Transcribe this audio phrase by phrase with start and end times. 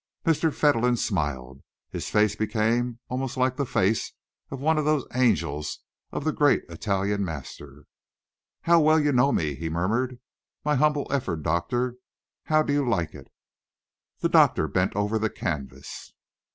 [0.25, 0.51] Mr.
[0.51, 1.61] Fentolin smiled.
[1.91, 4.13] His face became almost like the face
[4.49, 5.77] of one of those angels
[6.11, 7.85] of the great Italian master.
[8.61, 10.19] "How well you know me!" he murmured.
[10.65, 11.97] "My humble effort, Doctor
[12.45, 13.29] how do you like it?"
[14.21, 16.11] The doctor bent over the canvas.